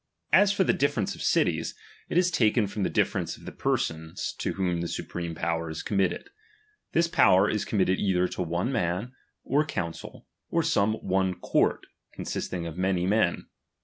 As 0.33 0.51
for 0.51 0.63
the 0.63 0.73
difference 0.73 1.13
of 1.13 1.21
cities, 1.21 1.75
it 2.09 2.17
is 2.17 2.31
ch. 2.31 2.33
taken 2.33 2.65
from 2.65 2.81
the 2.81 2.89
diiference 2.89 3.37
of 3.37 3.45
the 3.45 3.51
persons 3.51 4.33
to 4.39 4.53
whom 4.53 4.81
''~ 4.81 4.81
the 4.81 4.87
supreme 4.87 5.35
power 5.35 5.69
is 5.69 5.83
committed. 5.83 6.31
This 6.93 7.07
power 7.07 7.47
is 7.47 7.63
creej, 7.63 7.65
mid 7.65 7.67
committed 7.69 7.99
either 7.99 8.27
to 8.29 8.41
one 8.41 8.71
man, 8.71 9.13
or 9.45 9.63
council, 9.63 10.25
or 10.49 10.63
some 10.63 10.93
"''one 11.07 11.35
court 11.35 11.85
consisting 12.13 12.65
of 12.65 12.79
many 12.79 13.05
men. 13.05 13.45